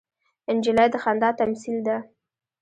[0.55, 1.97] نجلۍ د خندا تمثیل ده.